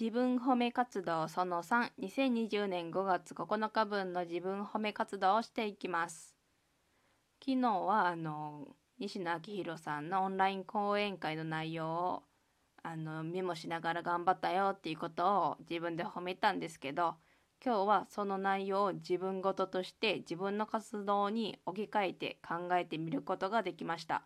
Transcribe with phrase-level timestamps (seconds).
[0.00, 6.34] 自分褒め活動その3、2020年5月9日分の自分褒め活動をしていきます。
[7.38, 8.68] 昨日はあの
[8.98, 12.22] 西野昭弘さんのオンライン講演会の内容を
[12.82, 17.16] あのメモしながら頑張ったよっていうことを自分で褒めたんですけど
[17.62, 24.22] 今日はその内容を自分ごととして自分の活動に置き換えて考えてみることができました。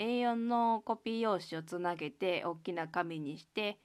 [0.00, 3.78] A4 のコピー用紙をつなげて大きな紙にして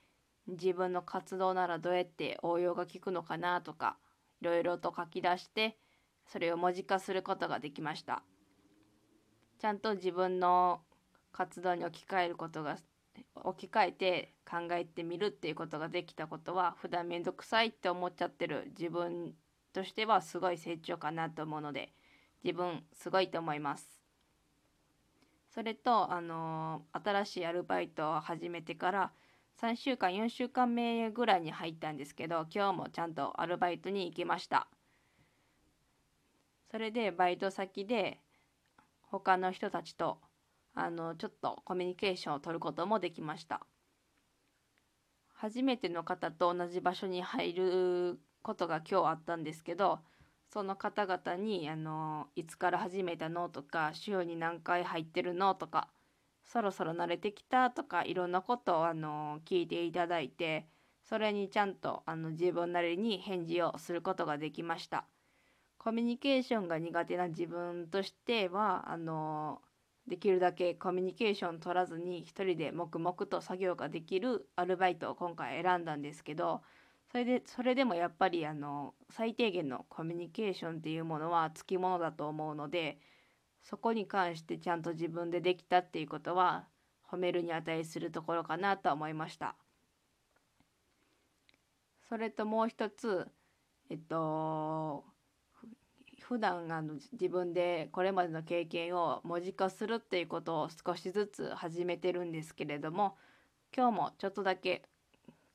[0.47, 3.97] 自分の活動ならどうやって応用が効くのかなとか
[4.41, 5.77] いろいろと書き出して
[6.25, 8.23] それを文字化することができました。
[9.59, 10.81] ちゃんと自分の
[11.31, 12.77] 活動に置き換えることが
[13.35, 19.33] 置き換えて考えてみるっていうことができたことは普段めんどくさいって思っちゃってる自分
[19.73, 21.93] としてはすごい成長かなと思うので
[22.43, 23.87] 自分すごいと思います。
[25.49, 29.11] それとあの新しいアルバイトを始めてから
[29.61, 34.67] 3週間4週間目ぐらいに入ったんですけど今日もちゃんとアルバイトに行きました。
[36.69, 38.19] それでバイト先で
[39.01, 40.19] 他の人たちと
[40.73, 43.65] あのちょっとコミュニケーションを取ることもできました
[45.33, 49.99] 初めての方と同じ場所に入ることが今日あったんですけど
[50.53, 55.89] その方々にあのいつから始めたのとか週に何回入ってるのとか
[56.47, 60.65] そろそろ慣れてきたとかいろんなことをあの聞いていただいて
[61.03, 65.05] それにちゃんとあの自分なりに返事をすることができました。
[65.77, 69.61] コミュニケーションが苦手な自分としてはあの
[70.07, 76.61] できるだけコミュニケーション取らずに一人で黙々と作業ができるアルバイトを今回選んだんですけど
[77.11, 82.97] それでそれでもやっぱりあの最低限のコミュニケーションっていうものはつきものだと思うので
[83.69, 86.69] そこに関してちゃんと自分でできたっていうことは
[87.11, 89.55] 褒めるに値するところかなと思いました。
[92.07, 93.27] それともう一つ
[93.89, 95.03] えっと
[96.21, 103.17] 普段あの自分でこれまでの経験を文字化するっていうことを少しずつ始めてるんですけれども
[103.75, 104.83] 今日もちょっとだけ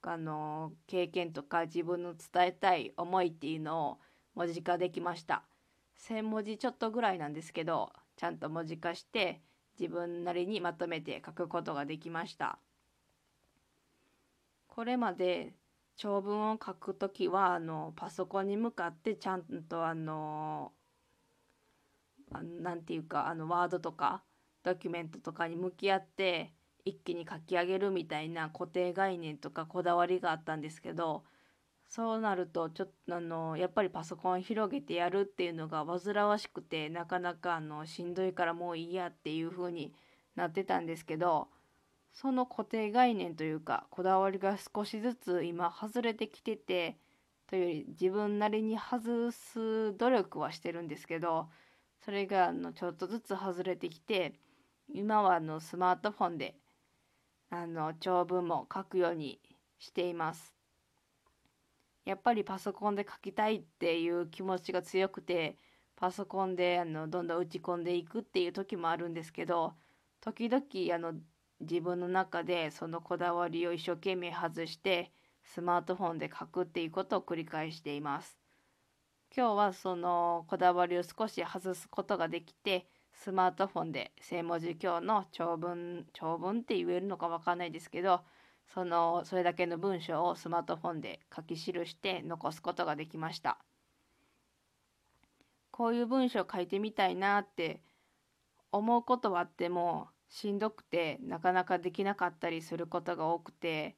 [0.02, 3.98] あの経験とか自分の伝えたい思いっていうのを
[4.34, 5.44] 文字化できました。
[5.96, 9.40] 1,000文字ちょっとぐらいなんですけどちゃんと文字化して
[9.78, 12.58] 自分なりにまとめて書くことができました。
[14.68, 15.54] これまで
[15.96, 20.72] 長文を書くときはあのパソコンに向かってちゃんとあの
[22.32, 24.22] 何て言うかあのワードとか
[24.62, 31.24] ドキュメントとかに向き合って一気に書き上げるみたいな固定概念とかこだわりがあったんですけど
[31.94, 39.92] そうなるとちょっとあのやっぱりパソコン広げてやるっていうのが煩わしくてなかなかあのしんどいからもういいやっていう風に
[40.34, 41.48] なってたんですけど
[42.14, 46.96] その固定概念というかこだわりが少しずつ今外れてきてて
[47.46, 51.48] というより自分なりに外す努力はしてるんですけど
[52.02, 54.32] それがあのちょっとずつ外れてきて
[54.90, 56.54] 今はあのスマートフォンで
[57.50, 59.40] あの長文も書くように
[59.78, 60.61] しています。
[62.04, 65.56] やっぱりパソコンで書きたいっていう気持ちが強くて
[65.96, 69.74] パソコンであのどんどん打ち込んでいくっていう時もあるんですけど
[70.20, 70.62] 時々
[70.94, 71.14] あの
[71.60, 75.12] 自分の中でそのこだわりを一生懸命外して
[75.44, 78.38] スマートフォンで書くっていうことを繰り返しています。
[79.34, 88.20] 今日はそのこだわりを少し外すことができてスマートフォンで正文字今日の長文長文って言えるのか分かんないですけど
[88.72, 93.58] そのそれだけの文章をスマートフォンで書き記して残すことができました。
[95.70, 97.82] こういう文章書いてみたいなって
[98.70, 103.96] 思うことはあってもしんどくてなかなかできなかったりすることが多くて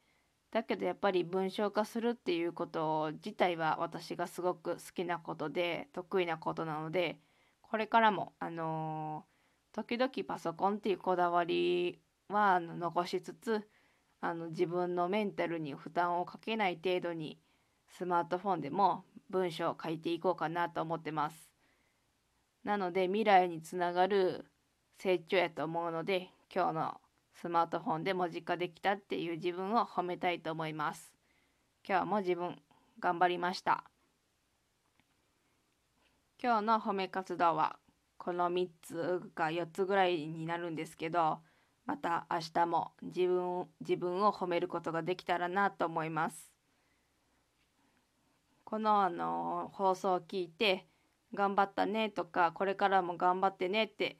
[0.50, 7.18] だけどやっぱり文章化するっていうこと自体は私がすごく好きなことで得意なことなので
[7.62, 11.98] これからもあのー、時々パソコンっていうこだわり
[12.28, 13.66] は残しつつ
[14.24, 17.38] あの自分のメンタルに負担をかけない程度に
[17.90, 21.50] スマートフォンでも文章を書いていこうかなと思ってます。
[22.64, 24.46] なので未来につながる
[24.96, 27.00] 成長やと思うので今日の
[27.34, 31.12] スマートフォンで文字化できたっていう自分を褒めたいと思います。
[31.86, 32.56] 今日も自分
[33.00, 33.84] 頑張りました。
[36.42, 37.76] 今日の褒め活動は
[38.16, 41.40] この3つか4つぐらいになるんですけど
[41.86, 46.50] また明日も自分自分を褒めることができたらなと思います。
[48.64, 50.86] このあの放送を聞いて
[51.34, 54.16] 頑張ったねとかこれからも頑張ってねって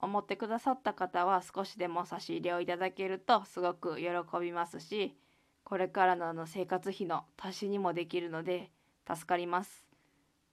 [0.00, 4.08] 思ってくださった方は少しでも差し入れをいただけるとすごく喜
[4.40, 5.16] びますし
[5.64, 8.70] これからのあの生活費の足しにもできるので
[9.08, 9.86] 助かります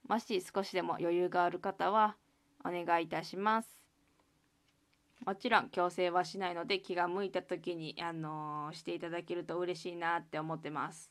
[0.08, 2.16] もし少しでも余裕がある方は
[2.64, 3.83] お願いいたします
[5.24, 11.10] もちろん強制はしないので気が向いた時に、あのー、していただけると嬉しいなって思ってます。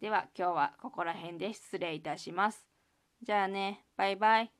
[0.00, 2.66] では今日はここら辺で失礼いたします。
[3.22, 3.84] じゃあね。
[3.96, 4.57] バイバイ。